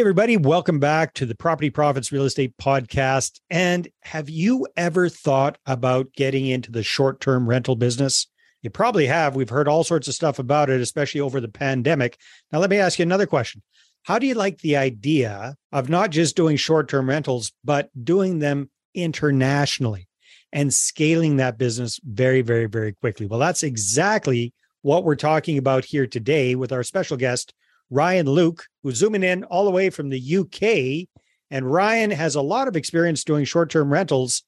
everybody. 0.00 0.38
Welcome 0.38 0.78
back 0.78 1.12
to 1.12 1.26
the 1.26 1.34
Property 1.34 1.68
Profits 1.68 2.10
Real 2.10 2.24
Estate 2.24 2.56
Podcast. 2.56 3.38
And 3.50 3.86
have 4.00 4.30
you 4.30 4.66
ever 4.74 5.10
thought 5.10 5.58
about 5.66 6.14
getting 6.14 6.46
into 6.46 6.72
the 6.72 6.82
short 6.82 7.20
term 7.20 7.46
rental 7.46 7.76
business? 7.76 8.26
You 8.62 8.70
probably 8.70 9.04
have. 9.08 9.36
We've 9.36 9.50
heard 9.50 9.68
all 9.68 9.84
sorts 9.84 10.08
of 10.08 10.14
stuff 10.14 10.38
about 10.38 10.70
it, 10.70 10.80
especially 10.80 11.20
over 11.20 11.38
the 11.38 11.48
pandemic. 11.48 12.16
Now, 12.50 12.60
let 12.60 12.70
me 12.70 12.78
ask 12.78 12.98
you 12.98 13.02
another 13.02 13.26
question. 13.26 13.62
How 14.04 14.18
do 14.18 14.26
you 14.26 14.32
like 14.32 14.60
the 14.60 14.78
idea 14.78 15.54
of 15.70 15.90
not 15.90 16.08
just 16.08 16.34
doing 16.34 16.56
short 16.56 16.88
term 16.88 17.06
rentals, 17.06 17.52
but 17.62 17.90
doing 18.02 18.38
them 18.38 18.70
internationally 18.94 20.08
and 20.50 20.72
scaling 20.72 21.36
that 21.36 21.58
business 21.58 22.00
very, 22.02 22.40
very, 22.40 22.64
very 22.64 22.94
quickly? 22.94 23.26
Well, 23.26 23.38
that's 23.38 23.62
exactly 23.62 24.54
what 24.80 25.04
we're 25.04 25.14
talking 25.14 25.58
about 25.58 25.84
here 25.84 26.06
today 26.06 26.54
with 26.54 26.72
our 26.72 26.84
special 26.84 27.18
guest, 27.18 27.52
Ryan 27.90 28.26
Luke, 28.26 28.66
who's 28.82 28.96
zooming 28.96 29.24
in 29.24 29.44
all 29.44 29.64
the 29.64 29.70
way 29.70 29.90
from 29.90 30.08
the 30.08 30.36
UK. 30.38 31.08
And 31.50 31.70
Ryan 31.70 32.10
has 32.12 32.36
a 32.36 32.42
lot 32.42 32.68
of 32.68 32.76
experience 32.76 33.24
doing 33.24 33.44
short 33.44 33.70
term 33.70 33.92
rentals, 33.92 34.44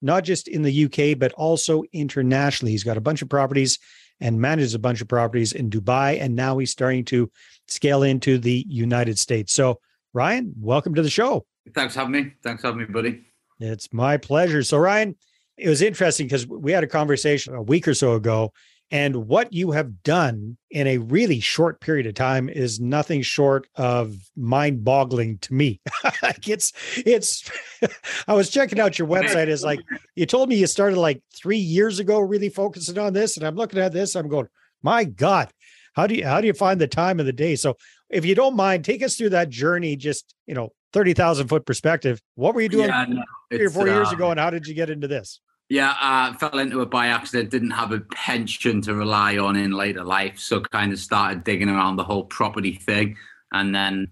not 0.00 0.24
just 0.24 0.48
in 0.48 0.62
the 0.62 0.84
UK, 0.86 1.18
but 1.18 1.32
also 1.34 1.82
internationally. 1.92 2.72
He's 2.72 2.84
got 2.84 2.96
a 2.96 3.02
bunch 3.02 3.20
of 3.20 3.28
properties 3.28 3.78
and 4.20 4.40
manages 4.40 4.74
a 4.74 4.78
bunch 4.78 5.02
of 5.02 5.08
properties 5.08 5.52
in 5.52 5.68
Dubai. 5.68 6.20
And 6.20 6.34
now 6.34 6.56
he's 6.56 6.70
starting 6.70 7.04
to 7.06 7.30
scale 7.68 8.02
into 8.02 8.38
the 8.38 8.64
United 8.68 9.18
States. 9.18 9.52
So, 9.52 9.80
Ryan, 10.14 10.54
welcome 10.58 10.94
to 10.94 11.02
the 11.02 11.10
show. 11.10 11.44
Thanks 11.74 11.94
for 11.94 12.00
having 12.00 12.12
me. 12.12 12.32
Thanks 12.42 12.62
for 12.62 12.68
having 12.68 12.80
me, 12.80 12.86
buddy. 12.86 13.26
It's 13.60 13.92
my 13.92 14.16
pleasure. 14.16 14.62
So, 14.62 14.78
Ryan, 14.78 15.16
it 15.58 15.68
was 15.68 15.82
interesting 15.82 16.26
because 16.26 16.46
we 16.46 16.72
had 16.72 16.84
a 16.84 16.86
conversation 16.86 17.54
a 17.54 17.62
week 17.62 17.86
or 17.86 17.94
so 17.94 18.14
ago 18.14 18.52
and 18.90 19.26
what 19.26 19.52
you 19.52 19.72
have 19.72 20.02
done 20.04 20.56
in 20.70 20.86
a 20.86 20.98
really 20.98 21.40
short 21.40 21.80
period 21.80 22.06
of 22.06 22.14
time 22.14 22.48
is 22.48 22.78
nothing 22.78 23.22
short 23.22 23.66
of 23.74 24.14
mind 24.36 24.84
boggling 24.84 25.38
to 25.38 25.54
me. 25.54 25.80
it's, 26.46 26.72
it's, 26.98 27.50
I 28.28 28.34
was 28.34 28.48
checking 28.48 28.78
out 28.78 28.98
your 28.98 29.08
website. 29.08 29.48
Is 29.48 29.64
like, 29.64 29.80
you 30.14 30.24
told 30.24 30.48
me 30.48 30.56
you 30.56 30.68
started 30.68 30.98
like 30.98 31.20
three 31.34 31.58
years 31.58 31.98
ago, 31.98 32.20
really 32.20 32.48
focusing 32.48 32.98
on 32.98 33.12
this. 33.12 33.36
And 33.36 33.44
I'm 33.44 33.56
looking 33.56 33.80
at 33.80 33.92
this, 33.92 34.14
I'm 34.14 34.28
going, 34.28 34.46
my 34.82 35.02
God, 35.02 35.50
how 35.94 36.06
do 36.06 36.14
you, 36.14 36.24
how 36.24 36.40
do 36.40 36.46
you 36.46 36.54
find 36.54 36.80
the 36.80 36.86
time 36.86 37.18
of 37.18 37.26
the 37.26 37.32
day? 37.32 37.56
So 37.56 37.76
if 38.08 38.24
you 38.24 38.36
don't 38.36 38.54
mind, 38.54 38.84
take 38.84 39.02
us 39.02 39.16
through 39.16 39.30
that 39.30 39.48
journey, 39.48 39.96
just, 39.96 40.32
you 40.46 40.54
know, 40.54 40.72
30,000 40.92 41.48
foot 41.48 41.66
perspective. 41.66 42.20
What 42.36 42.54
were 42.54 42.60
you 42.60 42.68
doing 42.68 42.88
yeah, 42.88 43.04
no, 43.08 43.22
three 43.50 43.66
or 43.66 43.70
four 43.70 43.88
years 43.88 44.08
uh, 44.08 44.14
ago? 44.14 44.30
And 44.30 44.38
how 44.38 44.50
did 44.50 44.68
you 44.68 44.74
get 44.74 44.90
into 44.90 45.08
this? 45.08 45.40
Yeah, 45.68 45.94
I 46.00 46.28
uh, 46.28 46.34
fell 46.34 46.58
into 46.60 46.80
it 46.82 46.90
by 46.90 47.08
accident. 47.08 47.50
Didn't 47.50 47.72
have 47.72 47.90
a 47.90 48.00
pension 48.00 48.80
to 48.82 48.94
rely 48.94 49.36
on 49.36 49.56
in 49.56 49.72
later 49.72 50.04
life, 50.04 50.38
so 50.38 50.60
kind 50.60 50.92
of 50.92 50.98
started 50.98 51.42
digging 51.42 51.68
around 51.68 51.96
the 51.96 52.04
whole 52.04 52.24
property 52.24 52.74
thing, 52.74 53.16
and 53.52 53.74
then 53.74 54.08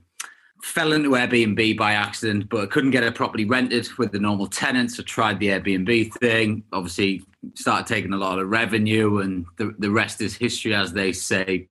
fell 0.63 0.93
into 0.93 1.11
Airbnb 1.11 1.77
by 1.77 1.93
accident. 1.93 2.49
But 2.49 2.65
I 2.65 2.67
couldn't 2.67 2.91
get 2.91 3.05
a 3.05 3.13
property 3.13 3.45
rented 3.45 3.89
with 3.99 4.11
the 4.11 4.19
normal 4.19 4.49
tenants. 4.49 4.97
So 4.97 5.05
tried 5.05 5.39
the 5.39 5.49
Airbnb 5.49 6.15
thing. 6.15 6.65
Obviously, 6.73 7.23
started 7.55 7.87
taking 7.87 8.15
a 8.15 8.19
lot 8.19 8.41
of 8.41 8.49
revenue, 8.49 9.19
and 9.19 9.47
the 9.57 9.77
the 9.79 9.91
rest 9.91 10.21
is 10.21 10.35
history, 10.35 10.75
as 10.75 10.93
they 10.93 11.13
say. 11.13 11.69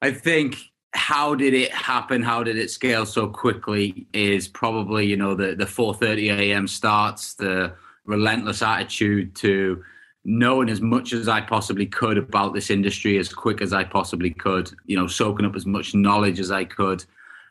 I 0.00 0.10
think 0.10 0.56
how 0.94 1.36
did 1.36 1.54
it 1.54 1.72
happen? 1.72 2.22
How 2.22 2.42
did 2.42 2.58
it 2.58 2.72
scale 2.72 3.06
so 3.06 3.28
quickly? 3.28 4.08
Is 4.12 4.48
probably 4.48 5.06
you 5.06 5.16
know 5.16 5.36
the 5.36 5.54
the 5.54 5.64
4:30 5.64 6.36
a.m. 6.38 6.66
starts 6.66 7.34
the 7.34 7.74
relentless 8.04 8.62
attitude 8.62 9.34
to 9.36 9.82
knowing 10.24 10.68
as 10.68 10.80
much 10.80 11.12
as 11.12 11.28
I 11.28 11.40
possibly 11.40 11.86
could 11.86 12.16
about 12.16 12.54
this 12.54 12.70
industry 12.70 13.18
as 13.18 13.32
quick 13.32 13.60
as 13.60 13.72
I 13.72 13.84
possibly 13.84 14.30
could, 14.30 14.70
you 14.86 14.96
know, 14.96 15.06
soaking 15.06 15.46
up 15.46 15.56
as 15.56 15.66
much 15.66 15.94
knowledge 15.94 16.38
as 16.38 16.50
I 16.50 16.64
could, 16.64 17.04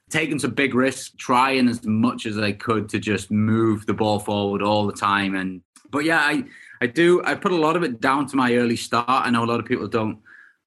taking 0.10 0.40
some 0.40 0.52
big 0.52 0.74
risks, 0.74 1.12
trying 1.18 1.68
as 1.68 1.84
much 1.86 2.26
as 2.26 2.38
I 2.38 2.54
could 2.54 2.88
to 2.90 3.00
just 3.00 3.30
move 3.30 3.86
the 3.86 3.94
ball 3.94 4.20
forward 4.20 4.62
all 4.62 4.88
the 4.88 4.94
time. 4.94 5.36
And, 5.36 5.62
but 5.90 6.06
yeah, 6.06 6.20
I, 6.20 6.46
I 6.82 6.88
do, 6.88 7.22
I 7.26 7.36
put 7.36 7.52
a 7.52 7.58
lot 7.58 7.76
of 7.76 7.84
it 7.84 8.00
down 8.00 8.28
to 8.28 8.38
my 8.38 8.56
early 8.56 8.78
start. 8.78 9.06
I 9.08 9.30
know 9.30 9.44
a 9.44 9.46
lot 9.46 9.60
of 9.60 9.66
people 9.66 9.88
don't 9.88 10.20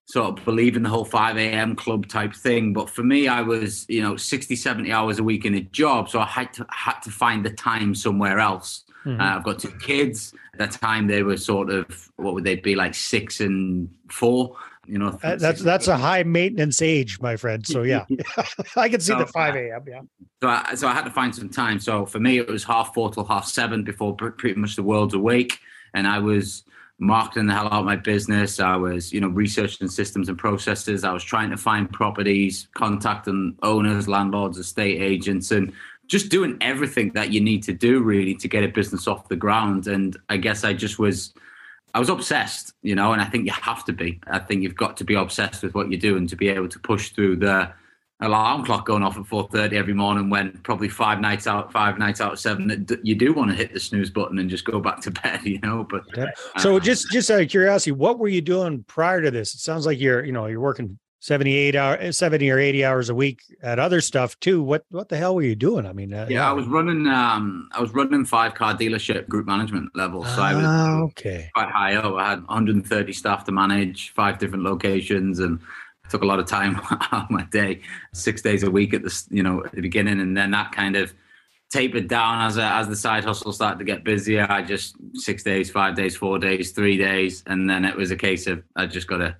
sort 0.06 0.38
of 0.38 0.44
believe 0.44 0.76
in 0.76 0.82
the 0.82 0.88
whole 0.91 1.04
5 1.04 1.38
a.m. 1.38 1.75
club 1.75 2.06
type 2.08 2.34
thing. 2.34 2.75
But 2.75 2.91
for 2.91 3.03
me, 3.03 3.28
I 3.28 3.41
was, 3.41 3.87
you 3.88 4.03
know, 4.03 4.16
60, 4.16 4.54
70 4.54 4.92
hours 4.92 5.19
a 5.19 5.25
week 5.25 5.47
in 5.47 5.54
a 5.54 5.60
job. 5.60 6.10
So 6.10 6.20
I 6.20 6.26
had 6.26 6.53
to, 6.54 6.66
had 6.70 7.00
to 7.00 7.10
find 7.10 7.44
the 7.44 7.50
time 7.50 7.94
somewhere 7.94 8.38
else. 8.38 8.83
Mm-hmm. 9.04 9.20
Uh, 9.20 9.37
I've 9.37 9.44
got 9.44 9.59
two 9.59 9.72
kids. 9.81 10.34
At 10.54 10.59
that 10.59 10.72
time, 10.72 11.06
they 11.06 11.22
were 11.22 11.37
sort 11.37 11.70
of 11.70 12.10
what 12.16 12.34
would 12.34 12.44
they 12.44 12.56
be 12.56 12.75
like 12.75 12.94
six 12.94 13.41
and 13.41 13.88
four. 14.09 14.56
You 14.87 14.98
know, 14.98 15.19
uh, 15.22 15.37
that's 15.37 15.62
that's 15.62 15.88
a 15.88 15.97
high 15.97 16.22
maintenance 16.25 16.82
age, 16.82 17.20
my 17.20 17.37
friend. 17.37 17.66
So 17.66 17.82
yeah, 17.82 18.04
I 18.76 18.88
can 18.88 19.00
see 19.00 19.12
so, 19.12 19.19
the 19.19 19.26
five 19.26 19.56
a.m. 19.56 19.84
Yeah. 19.87 20.00
So 20.43 20.48
I, 20.48 20.75
so 20.75 20.88
I 20.88 20.93
had 20.93 21.04
to 21.04 21.10
find 21.10 21.34
some 21.34 21.48
time. 21.48 21.81
So 21.81 22.06
for 22.06 22.20
me, 22.20 22.38
it 22.38 22.48
was 22.48 22.64
half 22.64 22.93
four 22.94 23.10
till 23.10 23.25
half 23.25 23.47
seven 23.47 23.84
before 23.84 24.14
pretty 24.14 24.59
much 24.59 24.76
the 24.76 24.82
world's 24.82 25.14
awake, 25.14 25.59
and 25.94 26.06
I 26.06 26.19
was 26.19 26.64
marketing 26.98 27.47
the 27.47 27.54
hell 27.54 27.66
out 27.66 27.72
of 27.72 27.84
my 27.84 27.97
business. 27.97 28.60
I 28.60 28.76
was, 28.76 29.12
you 29.12 29.20
know, 29.20 29.28
researching 29.28 29.88
systems 29.88 30.28
and 30.28 30.38
processes. 30.38 31.04
I 31.04 31.12
was 31.12 31.25
trying 31.25 31.50
to 31.50 31.56
find 31.56 31.91
properties, 31.91 32.69
contacting 32.75 33.56
owners, 33.62 34.06
landlords, 34.06 34.59
estate 34.59 35.00
agents, 35.00 35.50
and 35.50 35.72
just 36.06 36.31
doing 36.31 36.56
everything 36.60 37.12
that 37.15 37.32
you 37.32 37.41
need 37.41 37.62
to 37.65 37.72
do 37.72 38.03
really 38.03 38.34
to 38.34 38.48
get 38.48 38.65
a 38.65 38.69
business 38.69 39.06
off 39.09 39.28
the 39.28 39.37
ground. 39.37 39.87
And 39.87 40.16
I 40.28 40.37
guess 40.37 40.65
I 40.65 40.72
just 40.72 40.98
was, 40.98 41.32
I 41.94 41.98
was 41.98 42.09
obsessed, 42.09 42.72
you 42.82 42.94
know, 42.94 43.12
and 43.12 43.22
I 43.22 43.25
think 43.25 43.47
you 43.47 43.53
have 43.53 43.84
to 43.87 43.92
be. 43.92 44.20
I 44.26 44.38
think 44.38 44.62
you've 44.62 44.76
got 44.76 44.97
to 44.98 45.04
be 45.04 45.14
obsessed 45.14 45.62
with 45.62 45.75
what 45.75 45.91
you 45.91 45.97
do 45.97 46.16
and 46.16 46.28
to 46.28 46.37
be 46.37 46.48
able 46.48 46.69
to 46.69 46.78
push 46.78 47.10
through 47.10 47.37
the 47.37 47.72
alarm 48.20 48.64
clock 48.64 48.87
going 48.87 49.03
off 49.03 49.16
at 49.16 49.25
4.30 49.25 49.72
every 49.72 49.93
morning 49.93 50.31
when 50.31 50.53
probably 50.62 50.88
five 50.88 51.20
nights 51.20 51.47
out 51.47 51.72
five 51.72 51.98
nights 51.98 52.20
out 52.20 52.32
of 52.32 52.38
seven 52.38 52.87
you 53.03 53.14
do 53.14 53.32
want 53.32 53.50
to 53.50 53.56
hit 53.56 53.72
the 53.72 53.81
snooze 53.81 54.09
button 54.09 54.38
and 54.38 54.48
just 54.48 54.64
go 54.64 54.78
back 54.78 55.00
to 55.00 55.10
bed 55.22 55.41
you 55.43 55.59
know 55.60 55.84
but 55.91 56.16
uh, 56.16 56.26
so 56.59 56.78
just 56.78 57.10
just 57.10 57.28
out 57.31 57.41
of 57.41 57.48
curiosity 57.48 57.91
what 57.91 58.20
were 58.20 58.28
you 58.28 58.41
doing 58.41 58.84
prior 58.84 59.20
to 59.20 59.32
this 59.32 59.54
it 59.54 59.60
sounds 59.60 59.84
like 59.84 59.98
you're 59.98 60.25
you 60.25 60.32
know 60.32 60.47
you're 60.47 60.60
working 60.60 60.98
78 61.24 61.74
hour 61.74 61.96
eh, 62.00 62.10
70 62.10 62.50
or 62.50 62.58
80 62.58 62.84
hours 62.84 63.08
a 63.08 63.14
week 63.14 63.42
at 63.62 63.78
other 63.78 64.02
stuff 64.02 64.38
too. 64.40 64.62
What 64.62 64.84
what 64.90 65.08
the 65.08 65.16
hell 65.16 65.34
were 65.34 65.42
you 65.42 65.54
doing? 65.54 65.86
I 65.86 65.94
mean 65.94 66.12
uh, 66.12 66.26
yeah, 66.28 66.46
i 66.46 66.52
was 66.52 66.66
running 66.66 67.06
um 67.06 67.70
i 67.72 67.80
was 67.80 67.94
running 67.94 68.26
five 68.26 68.54
car 68.54 68.74
dealership 68.74 69.26
group 69.26 69.46
management 69.46 69.96
level 69.96 70.22
so 70.22 70.42
i 70.42 70.54
was 70.54 70.64
ah, 70.66 70.98
okay. 71.04 71.50
quite 71.54 71.70
high 71.70 71.94
up. 71.94 72.12
I 72.14 72.28
had 72.28 72.40
130 72.40 73.12
staff 73.14 73.44
to 73.44 73.52
manage 73.52 74.10
five 74.10 74.38
different 74.38 74.64
locations 74.64 75.38
and 75.38 75.60
took 76.10 76.20
a 76.20 76.26
lot 76.26 76.40
of 76.40 76.46
time 76.46 76.76
out 76.90 77.24
of 77.24 77.30
my 77.30 77.44
day 77.44 77.80
six 78.12 78.42
days 78.42 78.62
a 78.62 78.70
week 78.70 78.92
at 78.92 79.02
the 79.02 79.26
you 79.30 79.42
know 79.42 79.64
at 79.64 79.72
the 79.72 79.80
beginning. 79.80 80.20
And 80.20 80.36
then 80.36 80.50
that 80.50 80.72
kind 80.72 80.94
of 80.94 81.14
tapered 81.70 82.06
down 82.06 82.42
as 82.42 82.58
a, 82.58 82.64
as 82.64 82.86
the 82.86 82.96
side 82.96 83.24
hustle 83.24 83.54
started 83.54 83.78
to 83.78 83.86
get 83.86 84.04
busier. 84.04 84.46
I 84.50 84.60
just 84.60 84.96
six 85.14 85.42
days 85.42 85.70
five 85.70 85.96
days 85.96 86.14
four 86.14 86.38
days 86.38 86.72
three 86.72 86.98
days. 86.98 87.42
And 87.46 87.68
then 87.70 87.86
it 87.86 87.96
was 87.96 88.10
a 88.10 88.16
case 88.16 88.46
of 88.46 88.62
i 88.76 88.84
just 88.84 89.06
got 89.06 89.18
to 89.18 89.34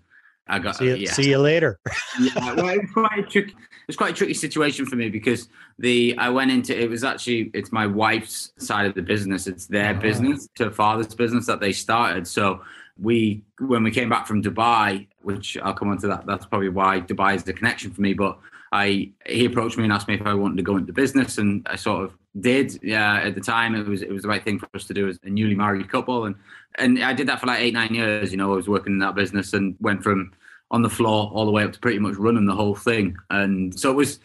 I 0.47 0.59
got 0.59 0.77
see 0.77 0.87
you, 0.87 0.95
yeah. 0.97 1.13
see 1.13 1.31
you 1.31 1.39
later. 1.39 1.81
yeah, 2.21 2.55
well, 2.55 2.69
it 2.69 2.83
was 2.83 2.91
quite 2.93 3.19
a 3.19 3.23
tricky. 3.23 3.55
It 3.89 3.97
quite 3.97 4.13
a 4.13 4.17
tricky 4.17 4.35
situation 4.35 4.87
for 4.87 4.97
me 4.97 5.11
because 5.11 5.49
the 5.79 6.17
I 6.19 6.31
went 6.31 6.51
into 6.51 6.79
it 6.79 6.89
was 6.89 7.05
actually 7.05 7.51
it's 7.55 7.73
my 7.73 7.87
wife's 7.87 8.53
side 8.59 8.87
of 8.87 8.95
the 8.95 9.03
business. 9.03 9.47
It's 9.47 9.67
their 9.67 9.95
oh. 9.95 10.01
business, 10.01 10.49
to 10.57 10.71
father's 10.71 11.15
business 11.15 11.47
that 11.47 11.61
they 11.61 11.73
started. 11.73 12.27
So 12.27 12.63
we 12.99 13.43
when 13.59 13.83
we 13.83 13.91
came 13.91 14.09
back 14.09 14.27
from 14.27 14.43
Dubai, 14.43 15.07
which 15.23 15.57
I'll 15.63 15.75
come 15.75 15.89
on 15.91 15.99
to 15.99 16.09
that. 16.09 16.27
That's 16.27 16.47
probably 16.47 16.69
why 16.69 17.01
Dubai 17.01 17.37
is 17.37 17.45
the 17.45 17.53
connection 17.53 17.91
for 17.91 18.03
me. 18.03 18.15
But 18.15 18.39
I 18.73 19.11
he 19.27 19.47
approached 19.47 19.79
me 19.79 19.85
and 19.85 19.93
asked 19.93 20.09
me 20.09 20.15
if 20.15 20.23
I 20.27 20.35
wanted 20.35 20.57
to 20.59 20.63
go 20.63 20.77
into 20.77 20.93
business, 20.93 21.39
and 21.39 21.67
I 21.71 21.77
sort 21.77 22.05
of 22.05 22.17
did. 22.41 22.79
Yeah, 22.83 23.17
at 23.17 23.35
the 23.35 23.41
time 23.41 23.75
it 23.75 23.87
was 23.87 24.03
it 24.03 24.11
was 24.11 24.23
the 24.23 24.29
right 24.29 24.43
thing 24.43 24.59
for 24.59 24.69
us 24.75 24.87
to 24.87 24.95
do 24.95 25.09
as 25.09 25.19
a 25.23 25.31
newly 25.31 25.55
married 25.55 25.89
couple, 25.91 26.27
and 26.27 26.35
and 26.79 27.03
I 27.03 27.13
did 27.13 27.29
that 27.29 27.41
for 27.41 27.47
like 27.47 27.61
eight 27.61 27.75
nine 27.75 27.95
years. 27.95 28.31
You 28.31 28.39
know, 28.39 28.53
I 28.53 28.57
was 28.57 28.69
working 28.69 28.95
in 28.95 28.99
that 29.01 29.15
business 29.15 29.53
and 29.53 29.77
went 29.81 30.03
from 30.03 30.33
on 30.71 30.83
the 30.83 30.91
floor 30.91 31.31
all 31.33 31.47
the 31.47 31.53
way 31.53 31.63
up 31.63 31.73
to 31.73 31.79
pretty 31.79 31.99
much 31.99 32.17
running 32.17 32.47
the 32.47 32.55
whole 32.55 32.75
thing, 32.75 33.17
and 33.31 33.79
so 33.79 33.91
it 33.91 33.95
was 33.95 34.19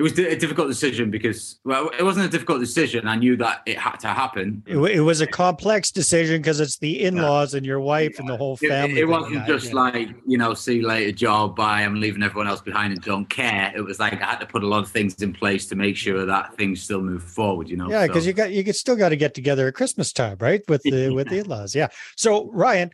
it 0.00 0.02
was 0.02 0.18
a 0.18 0.34
difficult 0.34 0.66
decision 0.66 1.10
because 1.10 1.60
well 1.62 1.90
it 1.98 2.02
wasn't 2.02 2.24
a 2.24 2.28
difficult 2.28 2.58
decision 2.58 3.06
i 3.06 3.14
knew 3.14 3.36
that 3.36 3.60
it 3.66 3.76
had 3.76 3.96
to 3.96 4.08
happen 4.08 4.62
it, 4.66 4.78
it 4.78 5.00
was 5.00 5.20
a 5.20 5.26
complex 5.26 5.90
decision 5.90 6.40
because 6.40 6.58
it's 6.58 6.78
the 6.78 7.04
in-laws 7.04 7.52
yeah. 7.52 7.58
and 7.58 7.66
your 7.66 7.80
wife 7.80 8.12
yeah. 8.14 8.20
and 8.20 8.28
the 8.28 8.36
whole 8.36 8.56
family 8.56 8.98
it, 8.98 9.02
it 9.02 9.04
wasn't 9.04 9.46
just 9.46 9.66
yeah. 9.66 9.74
like 9.74 10.08
you 10.26 10.38
know 10.38 10.54
see 10.54 10.76
you 10.76 10.88
later 10.88 11.12
job 11.12 11.54
bye 11.54 11.82
i'm 11.82 12.00
leaving 12.00 12.22
everyone 12.22 12.48
else 12.48 12.62
behind 12.62 12.94
and 12.94 13.02
don't 13.02 13.28
care 13.28 13.70
it 13.76 13.82
was 13.82 14.00
like 14.00 14.14
i 14.14 14.24
had 14.24 14.40
to 14.40 14.46
put 14.46 14.64
a 14.64 14.66
lot 14.66 14.82
of 14.82 14.90
things 14.90 15.20
in 15.20 15.34
place 15.34 15.66
to 15.66 15.76
make 15.76 15.96
sure 15.96 16.24
that 16.24 16.56
things 16.56 16.80
still 16.80 17.02
move 17.02 17.22
forward 17.22 17.68
you 17.68 17.76
know 17.76 17.90
yeah 17.90 18.06
because 18.06 18.22
so. 18.22 18.28
you 18.28 18.32
got 18.32 18.50
you 18.50 18.72
still 18.72 18.96
got 18.96 19.10
to 19.10 19.16
get 19.16 19.34
together 19.34 19.68
at 19.68 19.74
christmas 19.74 20.14
time 20.14 20.38
right 20.40 20.62
with 20.66 20.82
the 20.82 21.10
with 21.10 21.28
the 21.28 21.38
in-laws 21.40 21.74
yeah 21.74 21.88
so 22.16 22.50
ryan 22.52 22.90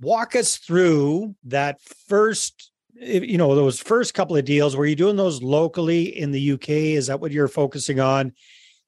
walk 0.00 0.36
us 0.36 0.58
through 0.58 1.34
that 1.44 1.80
first 2.08 2.70
you 3.00 3.38
know 3.38 3.54
those 3.54 3.80
first 3.80 4.14
couple 4.14 4.36
of 4.36 4.44
deals 4.44 4.76
were 4.76 4.86
you 4.86 4.96
doing 4.96 5.16
those 5.16 5.42
locally 5.42 6.04
in 6.18 6.30
the 6.30 6.52
uk 6.52 6.68
is 6.68 7.06
that 7.08 7.20
what 7.20 7.32
you're 7.32 7.48
focusing 7.48 8.00
on? 8.00 8.32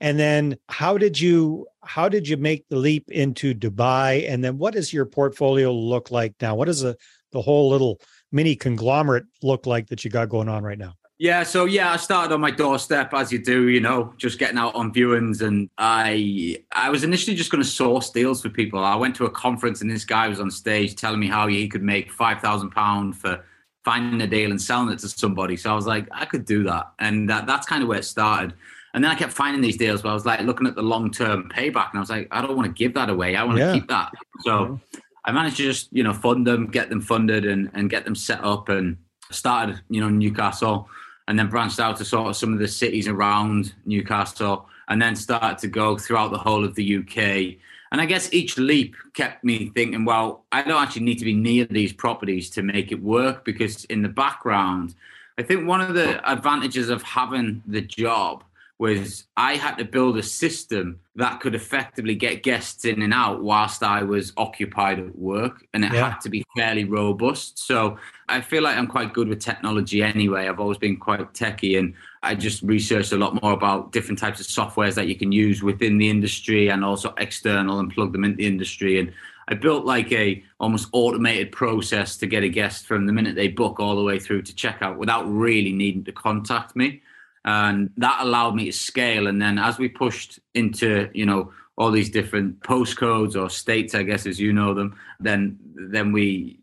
And 0.00 0.18
then 0.18 0.56
how 0.68 0.96
did 0.96 1.20
you 1.20 1.66
how 1.82 2.08
did 2.08 2.28
you 2.28 2.36
make 2.36 2.68
the 2.68 2.76
leap 2.76 3.10
into 3.10 3.54
dubai? 3.54 4.30
And 4.30 4.44
then 4.44 4.58
what 4.58 4.74
does 4.74 4.92
your 4.92 5.06
portfolio 5.06 5.72
look 5.72 6.10
like 6.10 6.34
now? 6.40 6.54
What 6.54 6.66
does 6.66 6.82
the 6.82 6.96
the 7.32 7.42
whole 7.42 7.68
little 7.68 8.00
mini 8.32 8.54
conglomerate 8.54 9.24
look 9.42 9.66
like 9.66 9.88
that 9.88 10.04
you 10.04 10.10
got 10.10 10.28
going 10.28 10.48
on 10.48 10.62
right 10.62 10.78
now? 10.78 10.94
Yeah, 11.20 11.42
so 11.42 11.64
yeah, 11.64 11.90
I 11.90 11.96
started 11.96 12.32
on 12.32 12.40
my 12.40 12.52
doorstep 12.52 13.12
as 13.12 13.32
you 13.32 13.42
do, 13.42 13.66
you 13.66 13.80
know, 13.80 14.14
just 14.18 14.38
getting 14.38 14.56
out 14.56 14.76
on 14.76 14.94
viewings, 14.94 15.42
and 15.42 15.68
I 15.76 16.58
I 16.70 16.90
was 16.90 17.02
initially 17.02 17.34
just 17.36 17.50
going 17.50 17.62
to 17.62 17.68
source 17.68 18.10
deals 18.10 18.40
for 18.40 18.50
people. 18.50 18.84
I 18.84 18.94
went 18.94 19.16
to 19.16 19.24
a 19.24 19.30
conference, 19.30 19.80
and 19.80 19.90
this 19.90 20.04
guy 20.04 20.28
was 20.28 20.38
on 20.38 20.48
stage 20.48 20.94
telling 20.94 21.18
me 21.18 21.26
how 21.26 21.48
he 21.48 21.66
could 21.66 21.82
make 21.82 22.12
five 22.12 22.40
thousand 22.40 22.70
pound 22.70 23.18
for 23.18 23.44
finding 23.88 24.20
a 24.20 24.26
deal 24.26 24.50
and 24.50 24.60
selling 24.60 24.92
it 24.92 24.98
to 24.98 25.08
somebody. 25.08 25.56
So 25.56 25.72
I 25.72 25.74
was 25.74 25.86
like, 25.86 26.06
I 26.12 26.26
could 26.26 26.44
do 26.44 26.62
that, 26.64 26.92
and 26.98 27.30
that, 27.30 27.46
that's 27.46 27.66
kind 27.66 27.82
of 27.82 27.88
where 27.88 27.98
it 27.98 28.04
started. 28.04 28.52
And 28.92 29.02
then 29.02 29.10
I 29.10 29.14
kept 29.14 29.32
finding 29.32 29.62
these 29.62 29.78
deals, 29.78 30.02
but 30.02 30.10
I 30.10 30.14
was 30.14 30.26
like 30.26 30.40
looking 30.42 30.66
at 30.66 30.74
the 30.74 30.82
long 30.82 31.10
term 31.10 31.48
payback, 31.48 31.90
and 31.90 31.98
I 31.98 32.00
was 32.00 32.10
like, 32.10 32.28
I 32.30 32.42
don't 32.42 32.54
want 32.54 32.66
to 32.66 32.72
give 32.72 32.92
that 32.94 33.08
away. 33.08 33.34
I 33.34 33.44
want 33.44 33.58
to 33.58 33.72
keep 33.72 33.88
that. 33.88 34.12
So 34.40 34.78
I 35.24 35.32
managed 35.32 35.56
to 35.56 35.62
just 35.62 35.88
you 35.90 36.02
know 36.02 36.12
fund 36.12 36.46
them, 36.46 36.66
get 36.66 36.90
them 36.90 37.00
funded, 37.00 37.46
and 37.46 37.70
and 37.72 37.88
get 37.88 38.04
them 38.04 38.14
set 38.14 38.44
up, 38.44 38.68
and 38.68 38.98
started 39.30 39.80
you 39.88 40.00
know 40.02 40.10
Newcastle 40.10 40.88
and 41.28 41.38
then 41.38 41.48
branched 41.48 41.78
out 41.78 41.98
to 41.98 42.04
sort 42.04 42.28
of 42.28 42.36
some 42.36 42.54
of 42.54 42.58
the 42.58 42.66
cities 42.66 43.06
around 43.06 43.74
Newcastle, 43.84 44.66
and 44.88 45.00
then 45.00 45.14
started 45.14 45.58
to 45.58 45.68
go 45.68 45.96
throughout 45.96 46.30
the 46.30 46.38
whole 46.38 46.64
of 46.64 46.74
the 46.74 46.96
UK. 46.96 47.58
And 47.90 48.00
I 48.00 48.06
guess 48.06 48.32
each 48.32 48.58
leap 48.58 48.96
kept 49.14 49.44
me 49.44 49.70
thinking, 49.74 50.04
well, 50.04 50.44
I 50.52 50.62
don't 50.62 50.82
actually 50.82 51.04
need 51.04 51.18
to 51.18 51.24
be 51.24 51.34
near 51.34 51.64
these 51.64 51.92
properties 51.92 52.50
to 52.50 52.62
make 52.62 52.92
it 52.92 53.02
work 53.02 53.44
because 53.44 53.84
in 53.86 54.02
the 54.02 54.08
background, 54.08 54.94
I 55.38 55.42
think 55.42 55.66
one 55.66 55.80
of 55.80 55.94
the 55.94 56.30
advantages 56.30 56.90
of 56.90 57.02
having 57.02 57.62
the 57.66 57.80
job 57.80 58.44
was 58.78 59.24
I 59.36 59.56
had 59.56 59.76
to 59.78 59.84
build 59.84 60.16
a 60.18 60.22
system 60.22 61.00
that 61.16 61.40
could 61.40 61.56
effectively 61.56 62.14
get 62.14 62.44
guests 62.44 62.84
in 62.84 63.02
and 63.02 63.12
out 63.12 63.42
whilst 63.42 63.82
I 63.82 64.04
was 64.04 64.32
occupied 64.36 65.00
at 65.00 65.18
work, 65.18 65.66
and 65.74 65.84
it 65.84 65.92
yeah. 65.92 66.10
had 66.10 66.20
to 66.20 66.28
be 66.28 66.44
fairly 66.56 66.84
robust. 66.84 67.58
So 67.58 67.98
I 68.28 68.40
feel 68.40 68.62
like 68.62 68.76
I'm 68.76 68.86
quite 68.86 69.12
good 69.12 69.28
with 69.28 69.40
technology 69.40 70.00
anyway. 70.02 70.46
I've 70.46 70.60
always 70.60 70.78
been 70.78 70.96
quite 70.96 71.34
techy, 71.34 71.76
and 71.76 71.92
I 72.22 72.36
just 72.36 72.62
researched 72.62 73.12
a 73.12 73.16
lot 73.16 73.42
more 73.42 73.52
about 73.52 73.90
different 73.90 74.20
types 74.20 74.38
of 74.38 74.46
softwares 74.46 74.94
that 74.94 75.08
you 75.08 75.16
can 75.16 75.32
use 75.32 75.60
within 75.60 75.98
the 75.98 76.08
industry 76.08 76.68
and 76.68 76.84
also 76.84 77.12
external 77.18 77.80
and 77.80 77.92
plug 77.92 78.12
them 78.12 78.24
into 78.24 78.36
the 78.36 78.46
industry. 78.46 79.00
And 79.00 79.12
I 79.48 79.54
built 79.54 79.86
like 79.86 80.12
a 80.12 80.44
almost 80.60 80.88
automated 80.92 81.50
process 81.50 82.16
to 82.18 82.26
get 82.26 82.44
a 82.44 82.48
guest 82.48 82.86
from 82.86 83.06
the 83.06 83.12
minute 83.12 83.34
they 83.34 83.48
book 83.48 83.80
all 83.80 83.96
the 83.96 84.04
way 84.04 84.20
through 84.20 84.42
to 84.42 84.52
checkout 84.52 84.98
without 84.98 85.24
really 85.24 85.72
needing 85.72 86.04
to 86.04 86.12
contact 86.12 86.76
me 86.76 87.02
and 87.48 87.90
that 87.96 88.18
allowed 88.20 88.54
me 88.54 88.66
to 88.66 88.72
scale. 88.72 89.26
And 89.26 89.40
then 89.40 89.58
as 89.58 89.78
we 89.78 89.88
pushed 89.88 90.38
into 90.54 91.08
you 91.14 91.24
know 91.24 91.52
all 91.78 91.90
these 91.90 92.10
different 92.10 92.58
postcodes 92.60 93.40
or 93.40 93.48
states 93.48 93.94
i 93.94 94.02
guess 94.02 94.26
as 94.26 94.40
you 94.40 94.52
know 94.52 94.74
them 94.74 94.98
then 95.20 95.56
then 95.94 96.10
we 96.10 96.58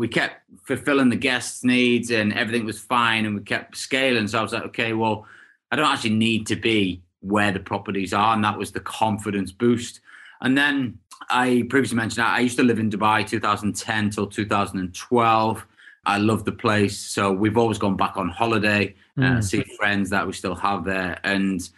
we 0.00 0.08
kept 0.08 0.34
fulfilling 0.64 1.10
the 1.10 1.22
guests 1.30 1.62
needs 1.62 2.10
and 2.10 2.32
everything 2.32 2.66
was 2.66 2.80
fine 2.80 3.24
and 3.24 3.36
we 3.36 3.42
kept 3.42 3.76
scaling. 3.76 4.26
So 4.26 4.40
i 4.40 4.42
was 4.42 4.52
like 4.52 4.64
okay 4.64 4.92
well 4.92 5.26
i 5.70 5.76
don't 5.76 5.92
actually 5.94 6.18
need 6.28 6.46
to 6.48 6.56
be 6.56 7.02
where 7.20 7.52
the 7.52 7.60
properties 7.60 8.12
are. 8.12 8.34
And 8.34 8.44
that 8.44 8.58
was 8.58 8.70
the 8.72 8.80
confidence 8.80 9.50
boost. 9.52 10.00
And 10.42 10.58
then 10.58 10.98
i 11.30 11.46
previously 11.70 11.96
mentioned 11.96 12.26
i 12.26 12.40
used 12.40 12.58
to 12.58 12.64
live 12.64 12.80
in 12.80 12.90
dubai 12.90 13.26
2010 13.26 14.10
till 14.10 14.26
2012 14.26 15.66
I 16.06 16.18
love 16.18 16.44
the 16.44 16.52
place. 16.52 16.98
So 16.98 17.32
we've 17.32 17.58
always 17.58 17.78
gone 17.78 17.96
back 17.96 18.16
on 18.16 18.28
holiday, 18.28 18.94
uh, 19.16 19.20
mm. 19.20 19.44
see 19.44 19.62
friends 19.78 20.10
that 20.10 20.26
we 20.26 20.32
still 20.32 20.54
have 20.54 20.84
there. 20.84 21.18
And 21.24 21.68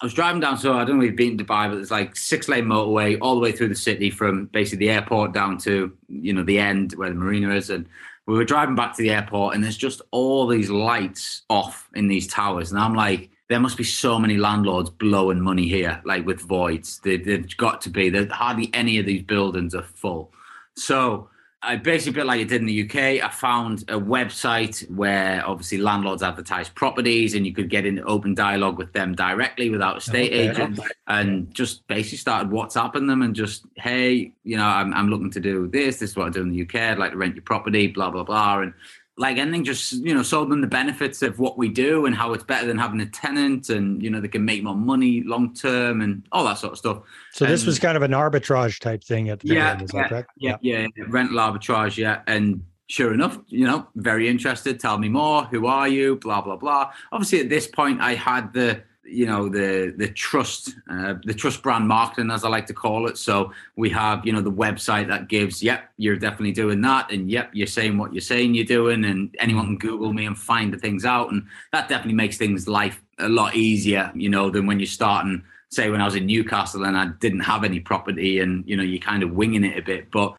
I 0.00 0.06
was 0.06 0.14
driving 0.14 0.40
down, 0.40 0.58
so 0.58 0.74
I 0.74 0.84
don't 0.84 0.98
know 0.98 1.02
if 1.02 1.08
you've 1.08 1.16
been 1.16 1.38
to 1.38 1.44
Dubai, 1.44 1.70
but 1.70 1.78
it's 1.78 1.90
like 1.90 2.16
six 2.16 2.48
lane 2.48 2.66
motorway 2.66 3.18
all 3.20 3.34
the 3.34 3.40
way 3.40 3.52
through 3.52 3.68
the 3.68 3.74
city 3.74 4.10
from 4.10 4.46
basically 4.46 4.86
the 4.86 4.92
airport 4.92 5.32
down 5.32 5.58
to, 5.58 5.92
you 6.08 6.32
know, 6.32 6.44
the 6.44 6.58
end 6.58 6.92
where 6.92 7.08
the 7.08 7.16
marina 7.16 7.54
is. 7.54 7.70
And 7.70 7.86
we 8.26 8.34
were 8.34 8.44
driving 8.44 8.74
back 8.74 8.94
to 8.96 9.02
the 9.02 9.10
airport 9.10 9.54
and 9.54 9.64
there's 9.64 9.76
just 9.76 10.02
all 10.10 10.46
these 10.46 10.70
lights 10.70 11.42
off 11.50 11.88
in 11.94 12.08
these 12.08 12.28
towers. 12.28 12.70
And 12.70 12.80
I'm 12.80 12.94
like, 12.94 13.30
there 13.48 13.58
must 13.58 13.78
be 13.78 13.84
so 13.84 14.18
many 14.18 14.36
landlords 14.36 14.90
blowing 14.90 15.40
money 15.40 15.66
here, 15.66 16.00
like 16.04 16.26
with 16.26 16.40
voids. 16.40 17.00
They, 17.00 17.16
have 17.16 17.56
got 17.56 17.80
to 17.82 17.90
be. 17.90 18.10
There's 18.10 18.30
hardly 18.30 18.70
any 18.74 18.98
of 18.98 19.06
these 19.06 19.22
buildings 19.22 19.74
are 19.74 19.82
full. 19.82 20.32
So 20.74 21.30
I 21.60 21.74
basically, 21.74 22.20
bit 22.20 22.26
like 22.26 22.40
it 22.40 22.48
did 22.48 22.60
in 22.60 22.66
the 22.66 22.84
UK, 22.84 23.24
I 23.24 23.28
found 23.28 23.82
a 23.88 23.98
website 23.98 24.88
where 24.92 25.44
obviously 25.44 25.78
landlords 25.78 26.22
advertise 26.22 26.68
properties 26.68 27.34
and 27.34 27.44
you 27.44 27.52
could 27.52 27.68
get 27.68 27.84
in 27.84 28.00
open 28.06 28.34
dialogue 28.34 28.78
with 28.78 28.92
them 28.92 29.16
directly 29.16 29.68
without 29.68 29.96
a 29.96 30.00
state 30.00 30.32
okay. 30.32 30.50
agent 30.50 30.78
and 31.08 31.52
just 31.52 31.84
basically 31.88 32.18
started 32.18 32.52
WhatsApping 32.52 33.08
them 33.08 33.22
and 33.22 33.34
just, 33.34 33.64
hey, 33.74 34.30
you 34.44 34.56
know, 34.56 34.64
I'm, 34.64 34.94
I'm 34.94 35.08
looking 35.08 35.32
to 35.32 35.40
do 35.40 35.66
this. 35.66 35.98
This 35.98 36.10
is 36.10 36.16
what 36.16 36.28
I 36.28 36.30
do 36.30 36.42
in 36.42 36.50
the 36.50 36.62
UK. 36.62 36.76
I'd 36.76 36.98
like 36.98 37.10
to 37.10 37.16
rent 37.16 37.34
your 37.34 37.42
property, 37.42 37.88
blah, 37.88 38.10
blah, 38.10 38.22
blah. 38.22 38.60
And 38.60 38.72
like 39.18 39.36
anything, 39.36 39.64
just 39.64 39.92
you 39.92 40.14
know, 40.14 40.22
sold 40.22 40.48
them 40.48 40.60
the 40.60 40.68
benefits 40.68 41.22
of 41.22 41.40
what 41.40 41.58
we 41.58 41.68
do 41.68 42.06
and 42.06 42.14
how 42.14 42.32
it's 42.32 42.44
better 42.44 42.66
than 42.66 42.78
having 42.78 43.00
a 43.00 43.06
tenant, 43.06 43.68
and 43.68 44.00
you 44.02 44.10
know, 44.10 44.20
they 44.20 44.28
can 44.28 44.44
make 44.44 44.62
more 44.62 44.76
money 44.76 45.22
long 45.24 45.52
term 45.52 46.00
and 46.00 46.26
all 46.30 46.44
that 46.44 46.58
sort 46.58 46.72
of 46.72 46.78
stuff. 46.78 47.02
So 47.32 47.44
this 47.44 47.66
was 47.66 47.78
kind 47.80 47.96
of 47.96 48.02
an 48.02 48.12
arbitrage 48.12 48.78
type 48.78 49.02
thing 49.02 49.28
at 49.28 49.40
the 49.40 49.48
yeah, 49.48 49.82
is 49.82 49.92
yeah, 49.92 50.02
that 50.02 50.08
correct? 50.08 50.30
Yeah, 50.36 50.56
yeah, 50.62 50.86
yeah, 50.96 51.04
rental 51.08 51.36
arbitrage, 51.36 51.96
yeah, 51.96 52.22
and 52.28 52.64
sure 52.86 53.12
enough, 53.12 53.38
you 53.48 53.66
know, 53.66 53.88
very 53.96 54.28
interested. 54.28 54.78
Tell 54.78 54.98
me 54.98 55.08
more. 55.08 55.44
Who 55.46 55.66
are 55.66 55.88
you? 55.88 56.16
Blah 56.16 56.42
blah 56.42 56.56
blah. 56.56 56.92
Obviously, 57.10 57.40
at 57.40 57.48
this 57.48 57.66
point, 57.66 58.00
I 58.00 58.14
had 58.14 58.52
the 58.52 58.82
you 59.08 59.26
know 59.26 59.48
the 59.48 59.94
the 59.96 60.08
trust 60.08 60.74
uh, 60.90 61.14
the 61.24 61.34
trust 61.34 61.62
brand 61.62 61.88
marketing 61.88 62.30
as 62.30 62.44
i 62.44 62.48
like 62.48 62.66
to 62.66 62.74
call 62.74 63.06
it. 63.06 63.16
So 63.18 63.52
we 63.76 63.90
have 63.90 64.26
you 64.26 64.32
know 64.32 64.40
the 64.40 64.52
website 64.52 65.08
that 65.08 65.28
gives 65.28 65.62
yep 65.62 65.90
you're 65.96 66.16
definitely 66.16 66.52
doing 66.52 66.80
that 66.82 67.10
and 67.10 67.30
yep 67.30 67.50
you're 67.52 67.66
saying 67.66 67.98
what 67.98 68.12
you're 68.12 68.20
saying 68.20 68.54
you're 68.54 68.64
doing 68.64 69.04
and 69.04 69.34
anyone 69.38 69.66
can 69.66 69.78
google 69.78 70.12
me 70.12 70.26
and 70.26 70.38
find 70.38 70.72
the 70.72 70.78
things 70.78 71.04
out. 71.04 71.32
And 71.32 71.46
that 71.72 71.88
definitely 71.88 72.14
makes 72.14 72.36
things 72.36 72.68
life 72.68 73.02
a 73.18 73.28
lot 73.28 73.54
easier 73.54 74.12
you 74.14 74.28
know 74.28 74.50
than 74.50 74.66
when 74.66 74.78
you're 74.78 74.86
starting 74.86 75.42
say 75.70 75.90
when 75.90 76.00
i 76.00 76.04
was 76.04 76.14
in 76.14 76.24
newcastle 76.24 76.84
and 76.84 76.96
i 76.96 77.06
didn't 77.18 77.40
have 77.40 77.64
any 77.64 77.80
property 77.80 78.38
and 78.38 78.66
you 78.66 78.76
know 78.76 78.82
you're 78.82 79.00
kind 79.00 79.22
of 79.22 79.32
winging 79.32 79.64
it 79.64 79.76
a 79.76 79.82
bit. 79.82 80.10
But 80.10 80.36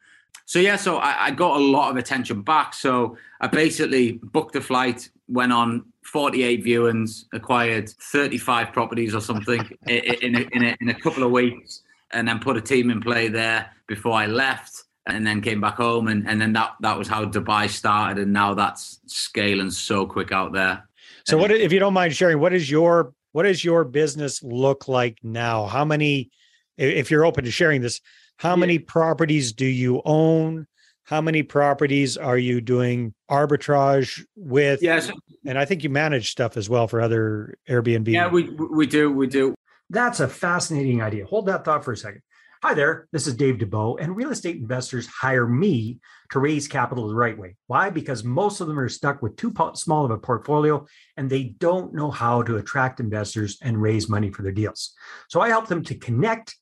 so 0.50 0.58
yeah, 0.58 0.78
so 0.78 0.98
I, 0.98 1.28
I, 1.28 1.32
got 1.32 1.58
a 1.58 1.64
lot 1.64 1.92
of 1.92 1.98
attention 1.98 2.42
back. 2.42 2.74
So 2.74 3.18
I 3.40 3.46
basically 3.46 4.14
booked 4.14 4.56
a 4.56 4.62
flight, 4.62 5.08
went 5.30 5.54
on 5.54 5.86
48 6.04 6.66
viewings, 6.66 7.26
acquired 7.34 7.90
35 7.90 8.74
properties 8.74 9.14
or 9.16 9.22
something 9.22 9.62
in, 9.88 9.98
in, 10.22 10.36
a, 10.36 10.48
in, 10.52 10.64
a, 10.66 10.78
in 10.82 10.90
a 10.90 10.94
couple 10.94 11.24
of 11.24 11.32
weeks, 11.32 11.84
and 12.12 12.28
then 12.28 12.40
put 12.40 12.58
a 12.58 12.62
team 12.62 12.90
in 12.90 13.02
play 13.02 13.28
there 13.28 13.70
before 13.88 14.14
I 14.14 14.26
left. 14.26 14.84
And 15.08 15.26
then 15.26 15.42
came 15.42 15.60
back 15.60 15.76
home, 15.76 16.08
and, 16.08 16.30
and 16.30 16.40
then 16.40 16.54
that 16.54 16.74
that 16.82 16.96
was 16.96 17.08
how 17.08 17.26
Dubai 17.26 17.68
started, 17.68 18.22
and 18.22 18.32
now 18.32 18.54
that's 18.54 19.00
scaling 19.08 19.72
so 19.72 20.06
quick 20.06 20.32
out 20.32 20.54
there. 20.54 20.88
So, 21.26 21.36
what 21.36 21.52
if 21.52 21.72
you 21.72 21.80
don't 21.80 21.96
mind 21.96 22.16
sharing? 22.16 22.40
What 22.40 22.54
is 22.54 22.70
your 22.70 23.14
what 23.32 23.44
does 23.44 23.64
your 23.64 23.84
business 23.84 24.44
look 24.44 24.88
like 24.88 25.20
now? 25.24 25.66
How 25.66 25.86
many, 25.86 26.32
if 26.78 27.12
you're 27.12 27.26
open 27.26 27.44
to 27.46 27.52
sharing 27.52 27.82
this, 27.82 28.02
how 28.38 28.56
many 28.56 28.80
properties 28.80 29.54
do 29.54 29.66
you 29.66 30.02
own? 30.06 30.68
How 31.10 31.22
many 31.22 31.42
properties 31.42 32.18
are 32.18 32.38
you 32.38 32.62
doing 32.62 33.16
arbitrage 33.32 34.24
with? 34.36 34.84
Yes. 34.84 35.10
And 35.44 35.58
I 35.58 35.66
think 35.66 35.84
you 35.84 35.90
manage 35.90 36.30
stuff 36.30 36.56
as 36.56 36.70
well 36.70 36.88
for 36.88 37.02
other 37.02 37.58
Airbnb. 37.68 38.10
Yeah, 38.10 38.28
we 38.28 38.44
we 38.52 38.86
do. 38.86 39.12
We 39.12 39.26
do. 39.26 39.56
That's 39.90 40.20
a 40.20 40.28
fascinating 40.28 41.02
idea. 41.02 41.26
Hold 41.26 41.48
that 41.48 41.66
thought 41.66 41.84
for 41.84 41.94
a 41.94 41.98
second. 41.98 42.22
Hi 42.62 42.76
there, 42.76 43.08
this 43.12 43.26
is 43.26 43.34
Dave 43.34 43.56
Dubeau, 43.56 43.98
and 44.00 44.16
real 44.16 44.30
estate 44.30 44.58
investors 44.58 45.08
hire 45.08 45.48
me 45.48 45.98
to 46.30 46.40
raise 46.40 46.68
capital 46.68 47.08
the 47.08 47.16
right 47.16 47.36
way. 47.36 47.56
Why? 47.66 47.90
Because 47.90 48.24
most 48.24 48.62
of 48.62 48.68
them 48.68 48.78
are 48.78 48.88
stuck 48.88 49.24
with 49.24 49.36
too 49.36 49.52
small 49.74 50.06
of 50.06 50.12
a 50.12 50.18
portfolio 50.20 50.86
and 51.18 51.28
they 51.28 51.56
don't 51.58 51.92
know 51.92 52.12
how 52.12 52.44
to 52.44 52.58
attract 52.58 53.00
investors 53.00 53.58
and 53.64 53.82
raise 53.82 54.10
money 54.10 54.30
for 54.30 54.44
their 54.44 54.52
deals. 54.52 54.94
So 55.28 55.42
I 55.42 55.50
help 55.50 55.70
them 55.70 55.84
to 55.86 55.96
connect, 55.96 56.56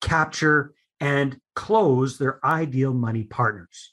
capture, 0.00 0.72
and 0.98 1.38
close 1.54 2.18
their 2.18 2.44
ideal 2.44 2.92
money 2.92 3.24
partners. 3.24 3.92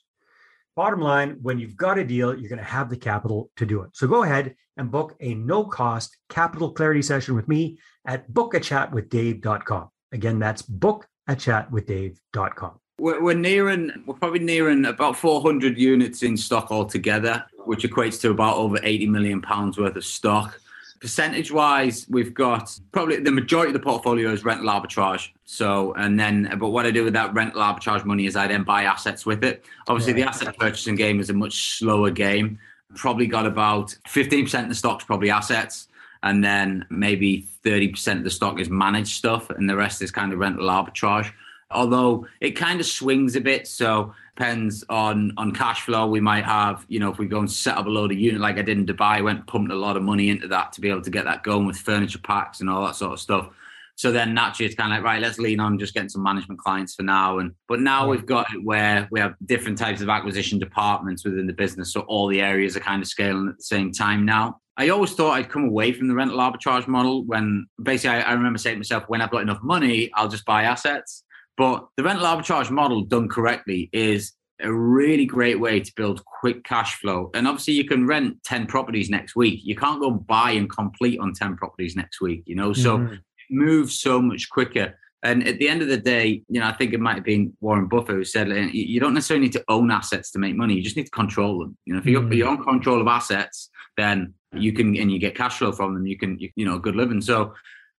Bottom 0.76 1.02
line, 1.02 1.38
when 1.42 1.60
you've 1.60 1.76
got 1.76 1.98
a 1.98 2.04
deal, 2.04 2.38
you're 2.38 2.50
going 2.50 2.60
to 2.60 2.66
have 2.66 2.90
the 2.90 2.98
capital 2.98 3.50
to 3.58 3.66
do 3.66 3.82
it. 3.82 3.90
So 3.94 4.08
go 4.08 4.24
ahead 4.24 4.56
and 4.78 4.90
book 4.90 5.16
a 5.20 5.36
no 5.36 5.66
cost 5.66 6.16
capital 6.30 6.72
clarity 6.72 7.02
session 7.02 7.36
with 7.36 7.48
me 7.48 7.78
at 8.06 8.32
bookachatwithdave.com. 8.32 9.90
Again, 10.14 10.40
that's 10.40 10.62
bookachatwithdave.com. 10.62 12.80
We're, 13.00 13.22
we're 13.22 13.36
nearing, 13.36 13.92
we're 14.06 14.16
probably 14.16 14.40
nearing 14.40 14.86
about 14.86 15.18
400 15.18 15.78
units 15.78 16.24
in 16.24 16.38
stock 16.38 16.72
altogether, 16.72 17.46
which 17.66 17.84
equates 17.84 18.22
to 18.22 18.32
about 18.32 18.58
over 18.58 18.80
80 18.82 19.08
million 19.08 19.42
pounds 19.42 19.78
worth 19.78 19.96
of 19.96 20.06
stock 20.06 20.60
percentage 21.02 21.52
wise, 21.52 22.06
we've 22.10 22.34
got 22.34 22.80
probably 22.92 23.20
the 23.20 23.32
majority 23.32 23.70
of 23.70 23.74
the 23.74 23.80
portfolio 23.80 24.32
is 24.32 24.46
rental 24.46 24.68
arbitrage. 24.68 25.30
So, 25.46 25.94
and 25.94 26.18
then, 26.20 26.56
but 26.60 26.70
what 26.70 26.86
I 26.86 26.92
do 26.92 27.04
with 27.04 27.14
that 27.14 27.34
rental 27.34 27.60
arbitrage 27.60 28.06
money 28.06 28.28
is 28.28 28.36
I 28.36 28.48
then 28.48 28.64
buy 28.64 28.84
assets 28.84 29.26
with 29.26 29.44
it. 29.44 29.66
Obviously, 29.88 30.14
the 30.14 30.24
asset 30.24 30.58
purchasing 30.58 30.96
game 30.96 31.20
is 31.20 31.32
a 31.32 31.34
much 31.34 31.80
slower 31.80 32.12
game. 32.12 32.60
Probably 32.96 33.26
got 33.26 33.48
about 33.48 33.96
15% 34.08 34.64
of 34.64 34.70
the 34.70 34.76
stock's 34.76 35.04
probably 35.04 35.32
assets. 35.32 35.88
And 36.24 36.44
then 36.44 36.86
maybe 36.92 37.48
30% 37.66 38.18
of 38.20 38.24
the 38.24 38.30
stock 38.30 38.60
is 38.60 38.70
managed 38.70 39.16
stuff. 39.16 39.50
And 39.50 39.68
the 39.68 39.76
rest 39.76 40.04
is 40.04 40.12
kind 40.12 40.32
of 40.32 40.38
rental 40.38 40.68
arbitrage. 40.68 41.32
Although 41.74 42.28
it 42.40 42.52
kind 42.52 42.80
of 42.80 42.86
swings 42.86 43.36
a 43.36 43.42
bit. 43.42 43.68
So 43.68 44.14
depends 44.36 44.84
on 44.90 45.34
on 45.38 45.52
cash 45.54 45.82
flow. 45.82 46.08
We 46.08 46.20
might 46.20 46.46
have, 46.46 46.86
you 46.88 47.00
know, 47.00 47.12
if 47.12 47.20
we 47.20 47.28
go 47.28 47.40
and 47.40 47.52
set 47.52 47.78
up 47.78 47.86
a 47.86 47.90
load 47.90 48.12
of 48.12 48.20
unit 48.20 48.42
like 48.42 48.58
I 48.58 48.62
did 48.62 48.78
in 48.78 48.86
Dubai, 48.86 49.24
went 49.24 49.48
pumped 49.48 49.72
a 49.72 49.76
lot 49.76 49.98
of 49.98 50.04
money 50.04 50.30
into 50.30 50.48
that 50.50 50.74
to 50.74 50.82
be 50.82 50.90
able 50.90 51.02
to 51.02 51.10
get 51.10 51.26
that 51.26 51.44
going 51.44 51.66
with 51.66 51.78
furniture 51.78 52.20
packs 52.20 52.62
and 52.62 52.70
all 52.70 52.86
that 52.86 52.96
sort 52.96 53.14
of 53.14 53.20
stuff. 53.20 53.50
So 53.96 54.12
then 54.12 54.34
naturally 54.34 54.66
it's 54.66 54.76
kind 54.76 54.92
of 54.92 54.98
like, 54.98 55.06
right, 55.06 55.22
let's 55.22 55.38
lean 55.38 55.60
on 55.60 55.78
just 55.78 55.94
getting 55.94 56.10
some 56.10 56.24
management 56.24 56.60
clients 56.60 56.96
for 56.96 57.04
now. 57.04 57.38
And 57.38 57.54
but 57.68 57.80
now 57.82 58.08
we've 58.08 58.26
got 58.26 58.52
it 58.54 58.64
where 58.64 59.08
we 59.12 59.20
have 59.20 59.36
different 59.46 59.78
types 59.78 60.02
of 60.02 60.10
acquisition 60.10 60.58
departments 60.58 61.24
within 61.24 61.46
the 61.46 61.54
business. 61.54 61.94
So 61.94 62.02
all 62.02 62.28
the 62.28 62.42
areas 62.42 62.76
are 62.76 62.80
kind 62.80 63.02
of 63.02 63.08
scaling 63.08 63.48
at 63.48 63.58
the 63.58 63.64
same 63.64 63.92
time 63.92 64.26
now. 64.26 64.60
I 64.78 64.90
always 64.90 65.14
thought 65.14 65.34
I'd 65.34 65.50
come 65.50 65.66
away 65.66 65.92
from 65.92 66.08
the 66.08 66.16
rental 66.16 66.40
arbitrage 66.40 66.88
model 66.88 67.26
when 67.26 67.68
basically 67.84 68.18
I, 68.18 68.22
I 68.22 68.34
remember 68.34 68.58
saying 68.58 68.76
to 68.76 68.80
myself, 68.80 69.04
when 69.08 69.22
I've 69.22 69.30
got 69.30 69.44
enough 69.44 69.62
money, 69.62 70.10
I'll 70.16 70.30
just 70.30 70.46
buy 70.46 70.64
assets. 70.64 71.24
But 71.58 71.88
the 71.98 72.04
rental 72.04 72.26
arbitrage 72.26 72.72
model 72.72 73.04
done 73.04 73.28
correctly 73.28 73.90
is 73.94 74.34
a 74.62 74.72
really 74.72 75.26
great 75.26 75.60
way 75.60 75.80
to 75.80 75.92
build 75.96 76.24
quick 76.26 76.64
cash 76.64 76.96
flow. 76.96 77.30
And 77.34 77.48
obviously, 77.48 77.74
you 77.74 77.86
can 77.86 78.08
rent 78.08 78.44
10 78.46 78.68
properties 78.68 79.10
next 79.10 79.36
week. 79.36 79.62
You 79.64 79.76
can't 79.76 80.02
go 80.02 80.12
buy 80.12 80.52
and 80.52 80.70
complete 80.70 81.20
on 81.20 81.34
10 81.34 81.58
properties 81.58 81.96
next 81.96 82.22
week, 82.22 82.44
you 82.46 82.56
know? 82.56 82.74
So 82.74 82.98
mm-hmm. 82.98 83.14
it 83.14 83.20
moves 83.50 84.00
so 84.00 84.22
much 84.22 84.50
quicker. 84.50 84.98
And 85.24 85.48
at 85.48 85.60
the 85.60 85.70
end 85.70 85.82
of 85.82 85.88
the 85.88 85.98
day, 85.98 86.44
you 86.48 86.60
know, 86.60 86.68
I 86.68 86.74
think 86.74 86.94
it 86.94 87.00
might 87.00 87.16
have 87.16 87.24
been 87.24 87.56
Warren 87.60 87.88
Buffett 87.88 88.16
who 88.16 88.24
said 88.24 88.50
you 88.74 89.00
don't 89.00 89.14
necessarily 89.14 89.46
need 89.46 89.54
to 89.54 89.64
own 89.68 89.92
assets 89.92 90.32
to 90.32 90.40
make 90.40 90.56
money. 90.56 90.74
You 90.74 90.82
just 90.82 90.98
need 90.98 91.06
to 91.06 91.12
control 91.12 91.60
them. 91.60 91.78
You 91.86 91.94
know, 91.94 92.00
if 92.00 92.06
you're, 92.06 92.22
mm-hmm. 92.22 92.34
you're 92.34 92.48
on 92.48 92.64
control 92.64 93.02
of 93.02 93.08
assets, 93.08 93.70
then 93.98 94.34
you 94.54 94.74
can 94.74 94.98
and 94.98 95.12
you 95.12 95.20
get 95.20 95.36
cash 95.36 95.58
flow 95.60 95.72
from 95.72 95.94
them. 95.94 96.08
You 96.08 96.18
can, 96.18 96.40
you, 96.40 96.50
you 96.56 96.66
know, 96.66 96.80
good 96.80 96.96
living. 96.96 97.22
So 97.22 97.54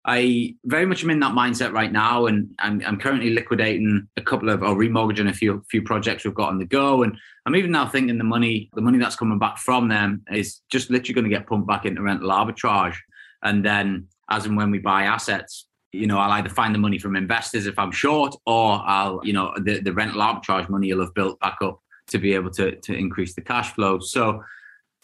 I 0.05 0.55
very 0.65 0.85
much 0.85 1.03
am 1.03 1.09
in 1.11 1.21
that 1.21 1.33
mindset 1.33 1.71
right 1.71 1.91
now, 1.91 2.25
and 2.25 2.53
I'm, 2.59 2.81
I'm 2.85 2.99
currently 2.99 3.29
liquidating 3.29 4.07
a 4.17 4.21
couple 4.21 4.49
of 4.49 4.61
or 4.61 4.75
remortgaging 4.75 5.29
a 5.29 5.33
few 5.33 5.63
few 5.69 5.81
projects 5.81 6.25
we've 6.25 6.33
got 6.33 6.49
on 6.49 6.59
the 6.59 6.65
go, 6.65 7.03
and 7.03 7.17
I'm 7.45 7.55
even 7.55 7.71
now 7.71 7.87
thinking 7.87 8.17
the 8.17 8.23
money 8.25 8.69
the 8.73 8.81
money 8.81 8.97
that's 8.97 9.15
coming 9.15 9.39
back 9.39 9.57
from 9.57 9.87
them 9.87 10.23
is 10.29 10.61
just 10.69 10.89
literally 10.89 11.13
going 11.13 11.29
to 11.29 11.29
get 11.29 11.47
pumped 11.47 11.67
back 11.67 11.85
into 11.85 12.01
rental 12.01 12.29
arbitrage, 12.29 12.97
and 13.43 13.63
then 13.63 14.07
as 14.29 14.45
and 14.45 14.57
when 14.57 14.71
we 14.71 14.79
buy 14.79 15.03
assets, 15.03 15.67
you 15.93 16.07
know, 16.07 16.17
I'll 16.17 16.31
either 16.31 16.49
find 16.49 16.75
the 16.75 16.79
money 16.79 16.99
from 16.99 17.15
investors 17.15 17.65
if 17.65 17.79
I'm 17.79 17.91
short, 17.91 18.35
or 18.45 18.81
I'll 18.85 19.21
you 19.23 19.31
know 19.31 19.53
the 19.57 19.79
the 19.79 19.93
rental 19.93 20.19
arbitrage 20.19 20.67
money 20.67 20.93
will 20.93 21.05
have 21.05 21.13
built 21.13 21.39
back 21.39 21.57
up 21.61 21.79
to 22.07 22.17
be 22.17 22.33
able 22.33 22.51
to 22.51 22.75
to 22.75 22.93
increase 22.93 23.35
the 23.35 23.41
cash 23.41 23.71
flow. 23.71 23.99
So 23.99 24.43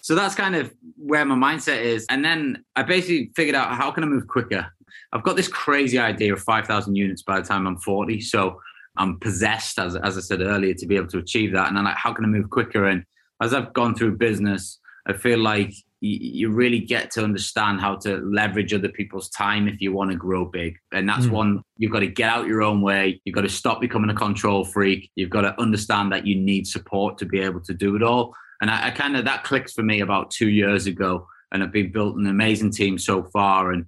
so 0.02 0.16
that's 0.16 0.36
kind 0.36 0.56
of 0.56 0.74
where 0.98 1.26
my 1.26 1.36
mindset 1.36 1.82
is. 1.82 2.06
And 2.10 2.24
then 2.24 2.64
I 2.76 2.84
basically 2.84 3.32
figured 3.36 3.56
out 3.56 3.76
how 3.76 3.92
can 3.92 4.04
I 4.04 4.08
move 4.08 4.28
quicker? 4.28 4.72
I've 5.14 5.24
got 5.24 5.36
this 5.36 5.48
crazy 5.48 5.98
idea 5.98 6.34
of 6.34 6.42
5,000 6.42 6.96
units 6.96 7.24
by 7.24 7.40
the 7.40 7.48
time 7.48 7.68
I'm 7.68 7.78
40. 7.78 8.22
So 8.22 8.60
I'm 8.98 9.20
possessed, 9.20 9.80
as, 9.80 9.96
as 9.96 10.18
I 10.18 10.22
said 10.22 10.42
earlier, 10.42 10.74
to 10.76 10.86
be 10.86 10.96
able 10.96 11.08
to 11.08 11.20
achieve 11.20 11.54
that. 11.54 11.70
And 11.70 11.78
I'm 11.78 11.86
like, 11.86 11.98
how 11.98 12.14
can 12.14 12.26
I 12.26 12.28
move 12.28 12.50
quicker? 12.50 12.86
And 12.86 13.04
as 13.42 13.54
I've 13.54 13.74
gone 13.74 13.96
through 13.96 14.18
business, 14.18 14.80
I 15.08 15.14
feel 15.14 15.40
like 15.40 15.74
you 16.02 16.50
really 16.50 16.80
get 16.80 17.12
to 17.12 17.24
understand 17.24 17.82
how 17.82 17.96
to 17.96 18.18
leverage 18.18 18.74
other 18.74 18.88
people's 18.88 19.30
time 19.30 19.68
if 19.68 19.82
you 19.82 19.92
want 19.92 20.12
to 20.12 20.16
grow 20.16 20.46
big. 20.46 20.78
And 20.94 21.10
that's 21.10 21.26
mm. 21.26 21.32
one 21.32 21.64
you've 21.78 21.92
got 21.92 22.00
to 22.00 22.08
get 22.08 22.30
out 22.30 22.48
your 22.48 22.62
own 22.62 22.82
way. 22.82 23.20
You've 23.26 23.36
got 23.36 23.42
to 23.42 23.50
stop 23.50 23.82
becoming 23.82 24.10
a 24.10 24.14
control 24.14 24.64
freak. 24.64 25.12
You've 25.16 25.30
got 25.30 25.42
to 25.42 25.60
understand 25.60 26.12
that 26.14 26.26
you 26.26 26.36
need 26.36 26.68
support 26.68 27.18
to 27.18 27.26
be 27.26 27.40
able 27.40 27.60
to 27.62 27.74
do 27.74 27.98
it 27.98 28.04
all. 28.04 28.34
And 28.62 28.72
I, 28.72 28.88
I 28.88 28.92
kind 28.92 29.18
of 29.18 29.26
that 29.26 29.44
clicked 29.44 29.72
for 29.72 29.84
me 29.84 30.00
about 30.00 30.32
two 30.32 30.50
years 30.50 30.86
ago. 30.86 31.28
And 31.52 31.64
I've 31.64 31.72
been 31.72 31.92
built 31.92 32.16
an 32.16 32.28
amazing 32.28 32.72
team 32.72 32.98
so 32.98 33.24
far. 33.24 33.72
And 33.72 33.86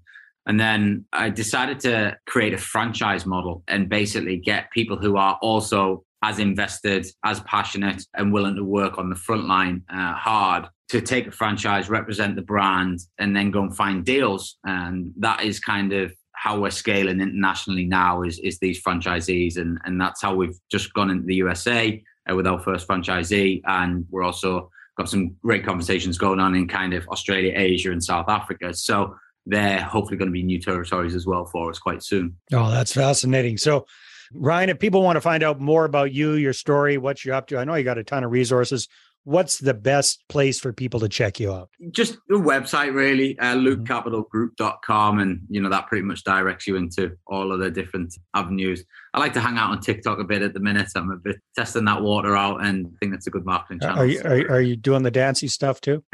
and 0.48 0.60
then 0.60 1.06
I 1.14 1.30
decided 1.30 1.80
to 1.82 2.18
create 2.26 2.54
a 2.54 2.58
franchise 2.58 3.26
model 3.26 3.64
and 3.68 3.90
basically 3.90 4.38
get 4.38 4.72
people 4.72 4.98
who 4.98 5.18
are 5.18 5.38
also 5.42 6.04
as 6.24 6.40
invested, 6.40 7.06
as 7.24 7.40
passionate, 7.42 8.06
and 8.16 8.32
willing 8.32 8.56
to 8.56 8.64
work 8.64 8.98
on 8.98 9.10
the 9.10 9.16
front 9.16 9.48
line 9.48 9.84
uh, 9.90 10.14
hard 10.14 10.68
to 10.90 11.02
take 11.02 11.28
a 11.28 11.32
franchise, 11.32 11.90
represent 11.90 12.36
the 12.36 12.42
brand, 12.42 13.00
and 13.18 13.36
then 13.36 13.50
go 13.50 13.62
and 13.62 13.76
find 13.76 14.06
deals. 14.06 14.58
And 14.64 15.12
that 15.18 15.44
is 15.44 15.60
kind 15.60 15.94
of 15.94 16.14
how 16.34 16.60
we're 16.60 16.72
scaling 16.72 17.22
internationally 17.22 17.86
now 17.86 18.24
is, 18.24 18.40
is 18.40 18.60
these 18.60 18.82
franchisees. 18.84 19.58
And, 19.58 19.80
and 19.86 20.02
that's 20.02 20.22
how 20.22 20.36
we've 20.36 20.60
just 20.70 20.94
gone 20.94 21.10
into 21.10 21.26
the 21.26 21.36
USA 21.36 22.04
uh, 22.30 22.36
with 22.36 22.46
our 22.46 22.60
first 22.60 22.88
franchisee. 22.88 23.62
And 23.66 24.06
we're 24.10 24.24
also 24.24 24.70
got 24.98 25.10
some 25.10 25.36
great 25.42 25.66
conversations 25.66 26.18
going 26.18 26.40
on 26.40 26.56
in 26.56 26.68
kind 26.68 26.94
of 26.94 27.08
Australia, 27.10 27.54
Asia, 27.56 27.92
and 27.92 28.04
South 28.04 28.28
Africa. 28.28 28.74
So 28.74 29.16
they're 29.46 29.82
hopefully 29.82 30.18
going 30.18 30.30
to 30.30 30.34
be 30.34 30.44
new 30.44 30.60
territories 30.60 31.16
as 31.16 31.26
well 31.26 31.46
for 31.46 31.70
us 31.70 31.80
quite 31.80 32.04
soon. 32.04 32.38
Oh, 32.54 32.70
that's 32.70 32.94
fascinating. 32.94 33.58
So, 33.58 33.86
Ryan, 34.34 34.70
if 34.70 34.80
people 34.80 35.02
want 35.02 35.18
to 35.18 35.22
find 35.22 35.44
out 35.44 35.60
more 35.60 35.86
about 35.86 36.14
you, 36.14 36.34
your 36.34 36.54
story, 36.54 36.98
what 36.98 37.26
you're 37.26 37.36
up 37.36 37.48
to, 37.48 37.58
I 37.58 37.64
know 37.64 37.76
you 37.76 37.84
got 37.84 37.98
a 37.98 38.04
ton 38.04 38.24
of 38.24 38.32
resources 38.32 38.88
what's 39.24 39.60
the 39.60 39.74
best 39.74 40.24
place 40.30 40.60
for 40.60 40.74
people 40.74 41.00
to 41.00 41.10
check 41.10 41.40
you 41.40 41.54
out? 41.54 41.70
Just 41.92 42.18
the 42.28 42.36
website, 42.36 42.94
really, 42.94 43.38
uh, 43.40 43.56
mm-hmm. 43.56 43.84
lukecapitalgroup.com. 43.84 45.20
And, 45.20 45.42
you 45.50 45.62
know, 45.62 45.70
that 45.70 45.88
pretty 45.88 46.04
much 46.04 46.24
directs 46.24 46.68
you 46.68 46.76
into 46.76 47.16
all 47.28 47.52
of 47.52 47.60
the 47.60 47.70
different 47.70 48.14
avenues. 48.34 48.84
I 49.14 49.20
like 49.20 49.34
to 49.34 49.40
hang 49.40 49.58
out 49.58 49.72
on 49.72 49.82
TikTok 49.82 50.20
a 50.20 50.24
bit 50.24 50.42
at 50.42 50.54
the 50.54 50.60
minute. 50.60 50.88
I'm 50.96 51.12
a 51.12 51.18
bit 51.18 51.38
testing 51.56 51.86
that 51.86 52.02
water 52.02 52.36
out 52.36 52.66
and 52.66 52.88
I 52.88 52.90
think 53.00 53.12
that's 53.12 53.28
a 53.28 53.32
good 53.32 53.46
marketing 53.46 53.82
channel. 53.82 54.00
Are 54.00 54.06
you, 54.06 54.22
are, 54.22 54.56
are 54.56 54.62
you 54.62 54.76
doing 54.76 55.04
the 55.04 55.12
dancey 55.12 55.48
stuff 55.48 55.82
too? 55.82 56.04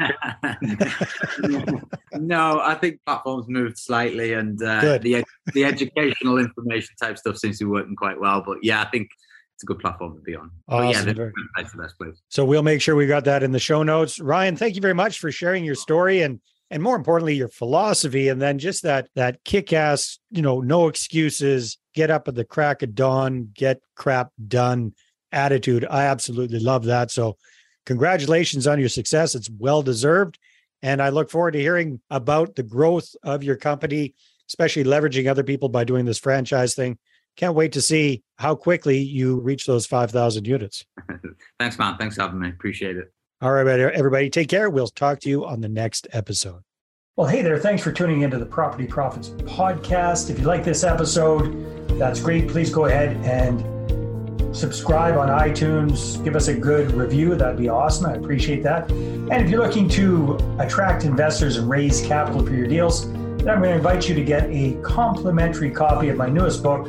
no, 2.14 2.60
I 2.60 2.74
think 2.74 3.00
platforms 3.06 3.46
moved 3.48 3.78
slightly 3.78 4.32
and 4.34 4.62
uh, 4.62 4.98
the, 4.98 5.24
the 5.54 5.64
educational 5.64 6.38
information 6.38 6.94
type 7.00 7.18
stuff 7.18 7.38
seems 7.38 7.58
to 7.58 7.64
be 7.64 7.70
working 7.70 7.96
quite 7.96 8.20
well. 8.20 8.42
But 8.44 8.58
yeah, 8.62 8.82
I 8.82 8.86
think 8.86 9.08
it's 9.58 9.64
a 9.64 9.66
good 9.66 9.80
platform 9.80 10.14
to 10.14 10.20
be 10.20 10.36
on. 10.36 10.52
Oh 10.68 10.82
yeah, 10.82 11.02
that's 11.02 11.72
the 11.72 11.78
best 11.82 11.98
place. 11.98 12.22
So 12.28 12.44
we'll 12.44 12.62
make 12.62 12.80
sure 12.80 12.94
we 12.94 13.08
got 13.08 13.24
that 13.24 13.42
in 13.42 13.50
the 13.50 13.58
show 13.58 13.82
notes. 13.82 14.20
Ryan, 14.20 14.54
thank 14.56 14.76
you 14.76 14.80
very 14.80 14.94
much 14.94 15.18
for 15.18 15.32
sharing 15.32 15.64
your 15.64 15.74
story 15.74 16.22
and 16.22 16.38
and 16.70 16.80
more 16.80 16.94
importantly 16.94 17.34
your 17.34 17.48
philosophy 17.48 18.28
and 18.28 18.40
then 18.40 18.60
just 18.60 18.84
that 18.84 19.08
that 19.16 19.42
kick-ass 19.42 20.20
you 20.30 20.42
know 20.42 20.60
no 20.60 20.86
excuses 20.86 21.76
get 21.92 22.08
up 22.08 22.28
at 22.28 22.36
the 22.36 22.44
crack 22.44 22.82
of 22.82 22.94
dawn 22.94 23.50
get 23.52 23.80
crap 23.96 24.30
done 24.46 24.92
attitude 25.32 25.86
i 25.90 26.04
absolutely 26.04 26.60
love 26.60 26.84
that 26.84 27.10
so 27.10 27.38
congratulations 27.86 28.66
on 28.66 28.78
your 28.78 28.88
success 28.90 29.34
it's 29.34 29.48
well 29.58 29.82
deserved 29.82 30.38
and 30.82 31.00
i 31.00 31.08
look 31.08 31.30
forward 31.30 31.52
to 31.52 31.60
hearing 31.60 32.00
about 32.10 32.54
the 32.54 32.62
growth 32.62 33.16
of 33.22 33.42
your 33.42 33.56
company 33.56 34.14
especially 34.46 34.84
leveraging 34.84 35.26
other 35.26 35.44
people 35.44 35.70
by 35.70 35.84
doing 35.84 36.04
this 36.04 36.18
franchise 36.18 36.74
thing 36.74 36.98
can't 37.38 37.54
wait 37.54 37.72
to 37.72 37.80
see 37.80 38.22
how 38.36 38.54
quickly 38.54 38.98
you 38.98 39.40
reach 39.40 39.64
those 39.64 39.86
5,000 39.86 40.46
units. 40.46 40.84
Thanks, 41.60 41.78
man. 41.78 41.96
Thanks 41.96 42.16
for 42.16 42.22
having 42.22 42.40
me. 42.40 42.48
Appreciate 42.48 42.96
it. 42.96 43.12
All 43.40 43.52
right, 43.52 43.66
everybody, 43.66 44.28
take 44.28 44.48
care. 44.48 44.68
We'll 44.68 44.88
talk 44.88 45.20
to 45.20 45.28
you 45.28 45.46
on 45.46 45.60
the 45.60 45.68
next 45.68 46.08
episode. 46.12 46.62
Well, 47.16 47.28
hey 47.28 47.42
there. 47.42 47.58
Thanks 47.58 47.82
for 47.82 47.92
tuning 47.92 48.22
into 48.22 48.38
the 48.38 48.46
Property 48.46 48.86
Profits 48.86 49.28
podcast. 49.30 50.30
If 50.30 50.40
you 50.40 50.46
like 50.46 50.64
this 50.64 50.82
episode, 50.82 51.88
that's 51.98 52.20
great. 52.20 52.48
Please 52.48 52.70
go 52.70 52.86
ahead 52.86 53.16
and 53.24 54.56
subscribe 54.56 55.16
on 55.16 55.28
iTunes. 55.28 56.22
Give 56.24 56.34
us 56.34 56.48
a 56.48 56.54
good 56.54 56.92
review. 56.92 57.36
That'd 57.36 57.58
be 57.58 57.68
awesome. 57.68 58.06
I 58.06 58.14
appreciate 58.14 58.62
that. 58.64 58.90
And 58.90 59.32
if 59.32 59.48
you're 59.50 59.64
looking 59.64 59.88
to 59.90 60.36
attract 60.58 61.04
investors 61.04 61.56
and 61.56 61.68
raise 61.68 62.04
capital 62.04 62.44
for 62.44 62.54
your 62.54 62.66
deals, 62.66 63.08
then 63.12 63.50
I'm 63.50 63.62
going 63.62 63.70
to 63.70 63.76
invite 63.76 64.08
you 64.08 64.14
to 64.14 64.24
get 64.24 64.44
a 64.50 64.74
complimentary 64.82 65.70
copy 65.70 66.08
of 66.08 66.16
my 66.16 66.28
newest 66.28 66.62
book, 66.62 66.88